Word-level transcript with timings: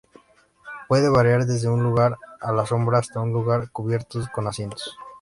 Puede 0.87 1.09
variar 1.09 1.45
desde 1.45 1.69
un 1.69 1.83
lugar 1.83 2.17
a 2.39 2.51
la 2.51 2.65
sombra 2.65 2.97
hasta 2.97 3.19
un 3.19 3.31
lugar 3.31 3.69
cubierto 3.69 4.19
con 4.33 4.47
asientos. 4.47 4.95